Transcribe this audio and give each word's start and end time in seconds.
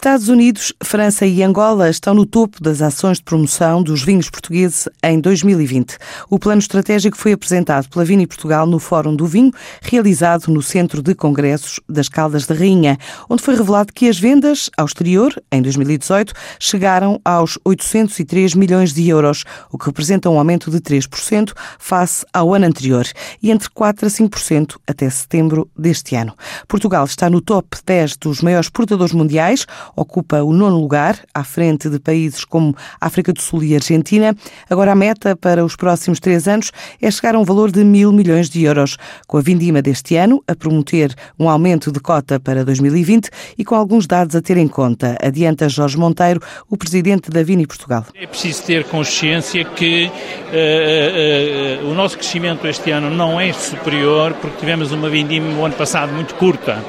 Estados 0.00 0.30
Unidos, 0.30 0.72
França 0.82 1.26
e 1.26 1.42
Angola 1.42 1.90
estão 1.90 2.14
no 2.14 2.24
topo 2.24 2.62
das 2.62 2.80
ações 2.80 3.18
de 3.18 3.24
promoção 3.24 3.82
dos 3.82 4.02
vinhos 4.02 4.30
portugueses 4.30 4.88
em 5.02 5.20
2020. 5.20 5.98
O 6.30 6.38
plano 6.38 6.58
estratégico 6.58 7.18
foi 7.18 7.32
apresentado 7.32 7.86
pela 7.90 8.02
Vini 8.02 8.26
Portugal 8.26 8.66
no 8.66 8.78
Fórum 8.78 9.14
do 9.14 9.26
Vinho, 9.26 9.52
realizado 9.82 10.50
no 10.50 10.62
Centro 10.62 11.02
de 11.02 11.14
Congressos 11.14 11.80
das 11.86 12.08
Caldas 12.08 12.46
da 12.46 12.54
Rainha, 12.54 12.96
onde 13.28 13.42
foi 13.42 13.54
revelado 13.54 13.92
que 13.92 14.08
as 14.08 14.18
vendas 14.18 14.70
ao 14.74 14.86
exterior, 14.86 15.34
em 15.52 15.60
2018, 15.60 16.32
chegaram 16.58 17.20
aos 17.22 17.58
803 17.62 18.54
milhões 18.54 18.94
de 18.94 19.06
euros, 19.06 19.44
o 19.70 19.76
que 19.76 19.84
representa 19.84 20.30
um 20.30 20.38
aumento 20.38 20.70
de 20.70 20.80
3% 20.80 21.52
face 21.78 22.24
ao 22.32 22.54
ano 22.54 22.64
anterior 22.64 23.06
e 23.42 23.50
entre 23.50 23.68
4% 23.68 24.02
a 24.02 24.06
5% 24.06 24.76
até 24.86 25.10
setembro 25.10 25.70
deste 25.76 26.16
ano. 26.16 26.32
Portugal 26.66 27.04
está 27.04 27.28
no 27.28 27.42
top 27.42 27.76
10 27.84 28.16
dos 28.16 28.40
maiores 28.40 28.68
exportadores 28.68 29.12
mundiais, 29.12 29.66
ocupa 29.96 30.42
o 30.42 30.52
nono 30.52 30.78
lugar, 30.78 31.18
à 31.34 31.44
frente 31.44 31.88
de 31.88 31.98
países 31.98 32.44
como 32.44 32.74
África 33.00 33.32
do 33.32 33.40
Sul 33.40 33.62
e 33.64 33.74
Argentina. 33.74 34.34
Agora 34.68 34.92
a 34.92 34.94
meta 34.94 35.36
para 35.36 35.64
os 35.64 35.76
próximos 35.76 36.20
três 36.20 36.46
anos 36.48 36.70
é 37.00 37.10
chegar 37.10 37.34
a 37.34 37.38
um 37.38 37.44
valor 37.44 37.70
de 37.70 37.84
mil 37.84 38.12
milhões 38.12 38.48
de 38.48 38.64
euros, 38.64 38.96
com 39.26 39.36
a 39.38 39.40
vindima 39.40 39.82
deste 39.82 40.16
ano 40.16 40.42
a 40.46 40.54
prometer 40.54 41.14
um 41.38 41.48
aumento 41.48 41.90
de 41.92 42.00
cota 42.00 42.38
para 42.38 42.64
2020 42.64 43.30
e 43.56 43.64
com 43.64 43.74
alguns 43.74 44.06
dados 44.06 44.36
a 44.36 44.42
ter 44.42 44.56
em 44.56 44.68
conta, 44.68 45.16
adianta 45.22 45.68
Jorge 45.68 45.96
Monteiro, 45.96 46.40
o 46.68 46.76
presidente 46.76 47.30
da 47.30 47.42
Vini 47.42 47.66
Portugal. 47.66 48.06
É 48.14 48.26
preciso 48.26 48.62
ter 48.64 48.84
consciência 48.84 49.64
que 49.64 50.06
uh, 50.06 51.84
uh, 51.84 51.90
o 51.90 51.94
nosso 51.94 52.16
crescimento 52.16 52.66
este 52.66 52.90
ano 52.90 53.10
não 53.10 53.40
é 53.40 53.52
superior 53.52 54.34
porque 54.34 54.58
tivemos 54.58 54.92
uma 54.92 55.08
vindima 55.08 55.48
no 55.48 55.64
ano 55.64 55.74
passado 55.74 56.12
muito 56.12 56.34
curta. 56.34 56.82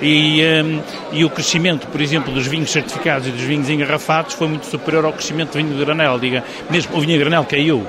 E, 0.00 0.42
um, 0.64 0.80
e, 1.12 1.24
o 1.24 1.30
crescimento, 1.30 1.88
por 1.88 2.00
exemplo, 2.00 2.32
dos 2.32 2.46
vinhos 2.46 2.70
certificados 2.70 3.26
e 3.26 3.30
dos 3.30 3.40
vinhos 3.40 3.68
engarrafados 3.68 4.34
foi 4.34 4.46
muito 4.46 4.66
superior 4.66 5.04
ao 5.04 5.12
crescimento 5.12 5.52
do 5.52 5.58
vinho 5.58 5.76
de 5.76 5.84
granel, 5.84 6.18
diga, 6.18 6.44
mesmo 6.70 6.96
o 6.96 7.00
vinho 7.00 7.14
de 7.14 7.18
granel 7.18 7.44
caiu. 7.44 7.84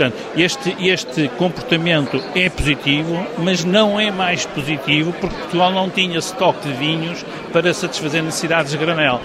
Portanto, 0.00 0.16
este, 0.34 0.74
este 0.80 1.28
comportamento 1.36 2.22
é 2.34 2.48
positivo, 2.48 3.26
mas 3.36 3.62
não 3.62 4.00
é 4.00 4.10
mais 4.10 4.46
positivo 4.46 5.12
porque 5.20 5.36
Portugal 5.36 5.70
não 5.70 5.90
tinha 5.90 6.18
estoque 6.18 6.66
de 6.66 6.74
vinhos 6.74 7.22
para 7.52 7.74
satisfazer 7.74 8.22
necessidades 8.22 8.72
de 8.72 8.78
granel. 8.78 9.20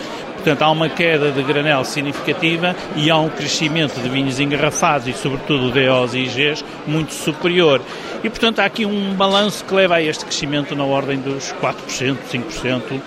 Portanto, 0.46 0.62
há 0.62 0.70
uma 0.70 0.88
queda 0.88 1.32
de 1.32 1.42
granel 1.42 1.84
significativa 1.84 2.76
e 2.96 3.10
há 3.10 3.18
um 3.18 3.30
crescimento 3.30 4.00
de 4.00 4.08
vinhos 4.08 4.40
engarrafados 4.40 5.08
e, 5.08 5.14
sobretudo, 5.14 5.72
DOs 5.72 6.14
e 6.14 6.20
IGs 6.20 6.64
muito 6.86 7.16
superior. 7.16 7.82
E, 8.24 8.30
portanto, 8.30 8.60
há 8.60 8.66
aqui 8.66 8.86
um 8.86 9.16
balanço 9.16 9.66
que 9.66 9.74
leva 9.74 9.96
a 9.96 10.04
este 10.04 10.24
crescimento 10.24 10.76
na 10.76 10.84
ordem 10.84 11.18
dos 11.18 11.52
4%, 11.60 12.18
5% 12.32 12.82
uh, 12.94 13.02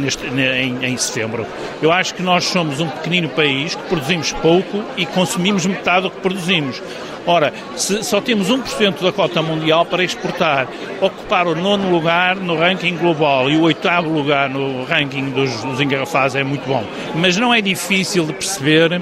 neste, 0.00 0.26
em, 0.26 0.84
em 0.84 0.96
setembro. 0.96 1.46
Eu 1.80 1.92
acho 1.92 2.16
que 2.16 2.22
nós 2.22 2.46
somos 2.46 2.80
um 2.80 2.88
pequenino 2.88 3.28
país 3.28 3.76
que 3.76 3.82
produzimos 3.84 4.32
pouco 4.32 4.82
e 4.96 5.06
consumimos 5.06 5.64
metade 5.64 6.02
do 6.02 6.10
que 6.10 6.20
produzimos. 6.20 6.82
Ora, 7.26 7.52
se 7.76 8.02
só 8.04 8.20
temos 8.20 8.48
1% 8.48 9.02
da 9.02 9.10
cota 9.10 9.40
mundial 9.40 9.86
para 9.86 10.04
exportar, 10.04 10.68
ocupar 11.00 11.46
o 11.46 11.54
nono 11.54 11.90
lugar 11.90 12.36
no 12.36 12.56
ranking 12.56 12.96
global 12.96 13.48
e 13.50 13.56
o 13.56 13.62
oitavo 13.62 14.10
lugar 14.10 14.50
no 14.50 14.84
ranking 14.84 15.30
dos, 15.30 15.62
dos 15.62 15.80
engarrafados 15.80 16.36
é 16.36 16.44
muito 16.44 16.66
bom. 16.66 16.84
Mas 17.14 17.36
não 17.36 17.52
é 17.52 17.62
difícil 17.62 18.26
de 18.26 18.34
perceber 18.34 19.00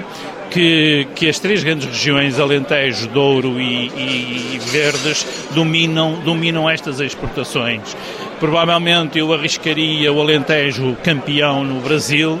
que, 0.49 1.07
que, 1.15 1.27
as 1.27 1.39
três 1.39 1.63
grandes 1.63 1.87
regiões, 1.87 2.39
Alentejo, 2.39 3.07
Douro 3.07 3.59
e, 3.59 3.87
e, 3.87 4.59
Verdes, 4.71 5.25
dominam, 5.51 6.19
dominam 6.23 6.69
estas 6.69 6.99
exportações. 6.99 7.97
Provavelmente 8.39 9.17
eu 9.17 9.33
arriscaria 9.33 10.13
o 10.13 10.21
Alentejo 10.21 10.95
campeão 11.03 11.63
no 11.63 11.81
Brasil, 11.81 12.39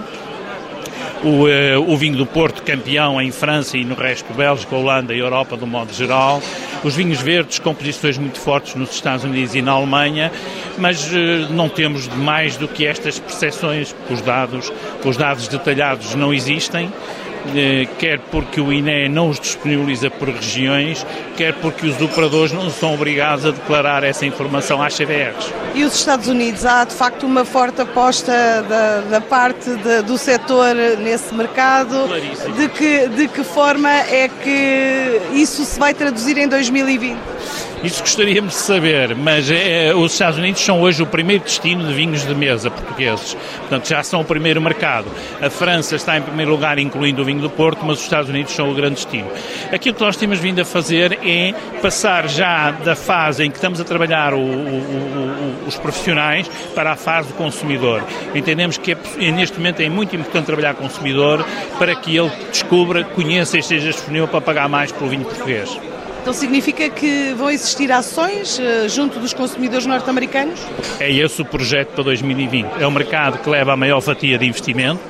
o, 1.23 1.47
uh, 1.47 1.91
o 1.91 1.97
vinho 1.97 2.17
do 2.17 2.25
Porto 2.25 2.61
campeão 2.63 3.21
em 3.21 3.31
França 3.31 3.77
e 3.77 3.85
no 3.85 3.95
resto 3.95 4.33
Bélgica, 4.33 4.75
Holanda 4.75 5.13
e 5.13 5.19
Europa, 5.19 5.55
do 5.55 5.65
modo 5.65 5.93
geral. 5.93 6.41
Os 6.83 6.95
vinhos 6.95 7.21
verdes 7.21 7.59
com 7.59 7.73
posições 7.73 8.17
muito 8.17 8.39
fortes 8.39 8.75
nos 8.75 8.91
Estados 8.91 9.23
Unidos 9.23 9.55
e 9.55 9.61
na 9.61 9.71
Alemanha, 9.71 10.31
mas 10.77 11.11
uh, 11.11 11.51
não 11.51 11.69
temos 11.69 12.07
mais 12.07 12.57
do 12.57 12.67
que 12.67 12.85
estas 12.85 13.19
percepções. 13.19 13.95
Os 14.09 14.21
dados, 14.21 14.71
os 15.03 15.17
dados 15.17 15.47
detalhados 15.47 16.13
não 16.15 16.33
existem 16.33 16.85
eh, 16.85 17.22
quer 17.97 18.19
porque 18.31 18.59
o 18.61 18.71
INE 18.71 19.09
não 19.09 19.29
os 19.29 19.39
disponibiliza 19.39 20.09
por 20.09 20.29
regiões, 20.29 21.05
quer 21.35 21.53
porque 21.55 21.87
os 21.87 22.01
operadores 22.01 22.51
não 22.51 22.69
são 22.69 22.93
obrigados 22.93 23.45
a 23.45 23.51
declarar 23.51 24.03
essa 24.03 24.25
informação 24.25 24.81
às 24.81 24.93
CDRs. 24.93 25.51
E 25.75 25.83
os 25.83 25.95
Estados 25.95 26.27
Unidos, 26.27 26.65
há 26.65 26.83
de 26.83 26.93
facto 26.93 27.25
uma 27.25 27.45
forte 27.45 27.81
aposta 27.81 28.31
da, 28.67 29.01
da 29.01 29.21
parte 29.21 29.69
de, 29.75 30.01
do 30.03 30.17
setor 30.17 30.75
nesse 30.99 31.33
mercado? 31.33 32.07
Claríssimo. 32.07 32.55
De 32.55 32.69
que, 32.69 33.07
de 33.09 33.27
que 33.27 33.43
forma 33.43 33.89
é 33.89 34.27
que 34.27 35.21
isso 35.33 35.65
se 35.65 35.79
vai 35.79 35.93
traduzir 35.93 36.37
em 36.37 36.47
2020? 36.47 37.17
Isso 37.83 37.99
gostaríamos 37.99 38.53
de 38.53 38.59
saber, 38.59 39.13
mas 39.13 39.51
é, 39.51 39.93
os 39.93 40.13
Estados 40.13 40.39
Unidos 40.39 40.61
são 40.61 40.81
hoje 40.81 41.03
o 41.03 41.05
primeiro 41.05 41.43
destino 41.43 41.85
de 41.85 41.93
vinhos 41.93 42.25
de 42.25 42.33
mesa 42.33 42.71
portugueses. 42.71 43.35
Portanto, 43.57 43.89
já 43.89 44.01
são 44.01 44.21
o 44.21 44.25
primeiro 44.25 44.61
mercado. 44.61 45.07
A 45.41 45.49
França 45.49 45.97
está 45.97 46.17
em 46.17 46.21
primeiro 46.21 46.51
lugar, 46.51 46.79
incluindo 46.79 47.21
o 47.21 47.25
vinho 47.25 47.41
do 47.41 47.49
Porto, 47.49 47.79
mas 47.83 47.97
os 47.97 48.03
Estados 48.03 48.29
Unidos 48.29 48.53
são 48.53 48.71
o 48.71 48.73
grande 48.73 48.95
destino. 48.95 49.29
Aquilo 49.69 49.95
que 49.95 50.01
nós 50.01 50.15
temos 50.15 50.39
vindo 50.39 50.61
a 50.61 50.65
fazer 50.65 51.19
é 51.25 51.53
passar 51.81 52.29
já 52.29 52.71
da 52.71 52.95
fase 52.95 53.43
em 53.43 53.51
que 53.51 53.57
estamos 53.57 53.81
a 53.81 53.83
trabalhar 53.83 54.33
o, 54.33 54.39
o, 54.39 54.41
o, 54.41 55.67
os 55.67 55.75
profissionais 55.75 56.49
para 56.73 56.93
a 56.93 56.95
fase 56.95 57.27
do 57.27 57.33
consumidor. 57.33 58.01
Entendemos 58.33 58.77
que 58.77 58.93
é, 58.93 58.97
neste 59.29 59.57
momento 59.57 59.81
é 59.81 59.89
muito 59.89 60.15
importante 60.15 60.45
trabalhar 60.45 60.73
o 60.73 60.77
consumidor 60.77 61.45
para 61.77 61.93
que 61.95 62.15
ele 62.15 62.31
descubra, 62.49 63.03
conheça 63.03 63.57
e 63.57 63.59
esteja 63.59 63.91
disponível 63.91 64.29
para 64.29 64.39
pagar 64.39 64.69
mais 64.69 64.89
pelo 64.89 65.09
vinho 65.09 65.25
português. 65.25 65.77
Então 66.23 66.31
significa 66.31 66.89
que 66.89 67.33
vão 67.33 67.51
existir 67.51 67.91
ações 67.91 68.57
uh, 68.57 68.87
junto 68.87 69.19
dos 69.19 69.33
consumidores 69.33 69.85
norte-americanos? 69.85 70.57
É 70.97 71.11
esse 71.11 71.41
o 71.41 71.45
projeto 71.45 71.89
para 71.89 72.05
2020. 72.05 72.81
É 72.81 72.87
um 72.87 72.91
mercado 72.91 73.39
que 73.39 73.49
leva 73.49 73.73
a 73.73 73.75
maior 73.75 73.99
fatia 73.99 74.37
de 74.37 74.45
investimento, 74.45 75.01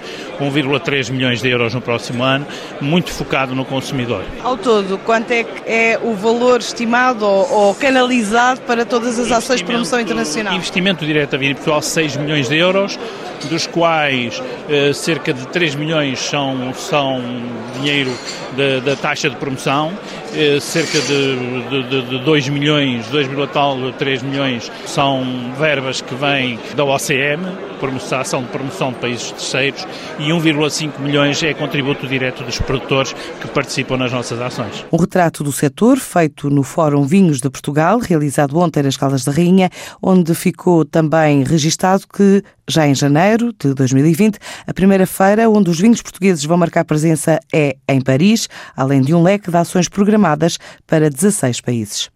1,3 0.42 1.12
milhões 1.12 1.40
de 1.40 1.50
euros 1.50 1.72
no 1.72 1.82
próximo 1.82 2.24
ano, 2.24 2.48
muito 2.82 3.12
focado 3.12 3.54
no 3.54 3.64
consumidor. 3.64 4.24
Ao 4.44 4.58
todo, 4.58 4.98
quanto 4.98 5.30
é 5.30 5.44
que 5.44 5.62
é 5.68 6.00
o 6.02 6.16
valor 6.16 6.62
estimado 6.62 7.28
ou, 7.28 7.68
ou 7.68 7.76
canalizado 7.76 8.62
para 8.62 8.84
todas 8.84 9.20
as 9.20 9.32
ações 9.32 9.60
de 9.60 9.66
promoção 9.66 10.00
internacional? 10.00 10.56
Investimento 10.56 11.06
direto 11.06 11.36
a 11.36 11.38
vir 11.38 11.52
em 11.52 11.54
Portugal, 11.54 11.80
6 11.84 12.18
milhões 12.18 12.50
de 12.50 12.58
euros, 12.58 12.98
dos 13.50 13.68
quais 13.68 14.42
eh, 14.70 14.94
cerca 14.94 15.34
de 15.34 15.48
3 15.48 15.76
milhões 15.76 16.20
são, 16.20 16.74
são 16.74 17.22
dinheiro 17.80 18.12
da 18.86 18.96
taxa 18.96 19.30
de 19.30 19.36
promoção, 19.36 19.92
eh, 20.36 20.60
cerca 20.60 21.00
de, 21.00 21.84
de, 21.90 22.02
de 22.04 22.20
2 22.20 22.50
milhões, 22.50 23.08
2, 23.08 23.28
tal, 23.52 23.78
3 23.94 24.24
milhões 24.24 24.72
são 24.86 25.54
verbas 25.58 26.02
que 26.02 26.14
vêm 26.16 26.60
da 26.76 26.84
OCM, 26.84 27.73
ação 28.20 28.42
de 28.42 28.50
promoção 28.50 28.92
de 28.92 29.00
países 29.00 29.32
terceiros, 29.32 29.88
e 30.20 30.30
1,5 30.30 31.00
milhões 31.00 31.42
é 31.44 31.54
contributo 31.54 32.08
direto 32.08 32.44
dos 32.44 32.60
produtores 32.60 33.14
que 33.42 33.48
participam 33.48 33.98
nas 33.98 34.12
nossas 34.12 34.40
ações. 34.40 34.86
Um 34.92 34.98
retrato 34.98 35.44
do 35.44 35.52
setor 35.52 35.98
feito 35.98 36.50
no 36.50 36.64
Fórum 36.64 37.04
Vinhos 37.04 37.42
de 37.42 37.50
Portugal, 37.50 38.00
realizado 38.00 38.58
ontem 38.58 38.84
nas 38.84 38.98
Caldas 38.98 39.24
da 39.24 39.32
Rainha, 39.32 39.70
onde 40.02 40.34
ficou 40.36 40.86
também 40.86 41.44
registado 41.44 42.04
que 42.08 42.44
já 42.70 42.88
em 42.88 42.96
janeiro 42.96 43.54
de 43.60 43.74
2020, 43.74 44.38
a 44.66 44.74
primeira 44.74 45.06
feira 45.06 45.50
onde 45.50 45.70
os 45.70 45.80
vinhos 45.80 46.02
portugueses 46.02 46.46
vão 46.46 46.58
marcar 46.58 46.86
presença 46.86 47.40
é 47.54 47.76
em 47.90 48.02
Paris, 48.02 48.48
além 48.76 49.02
de 49.02 49.14
um 49.14 49.22
leque 49.22 49.52
de 49.52 49.58
ações 49.58 49.90
programadas 49.90 50.58
para 50.88 51.10
16 51.10 51.62
países. 51.62 52.14